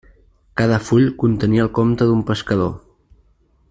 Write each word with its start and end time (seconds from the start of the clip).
Cada 0.61 0.79
full 0.85 1.05
contenia 1.25 1.67
el 1.67 1.71
compte 1.81 2.11
d'un 2.13 2.25
pescador. 2.31 2.77